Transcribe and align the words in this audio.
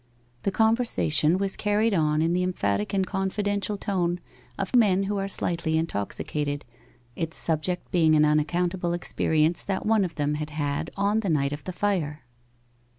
The 0.41 0.49
conversation 0.49 1.37
was 1.37 1.55
carried 1.55 1.93
on 1.93 2.23
in 2.23 2.33
the 2.33 2.41
emphatic 2.41 2.91
and 2.91 3.05
confidential 3.05 3.77
tone 3.77 4.19
of 4.57 4.75
men 4.75 5.03
who 5.03 5.17
are 5.17 5.27
slightly 5.27 5.77
intoxicated, 5.77 6.65
its 7.15 7.37
subject 7.37 7.91
being 7.91 8.15
an 8.15 8.25
unaccountable 8.25 8.93
experience 8.93 9.63
that 9.63 9.85
one 9.85 10.03
of 10.03 10.15
them 10.15 10.33
had 10.41 10.49
had 10.49 10.89
on 10.97 11.19
the 11.19 11.29
night 11.29 11.53
of 11.53 11.65
the 11.65 11.71
fire. 11.71 12.23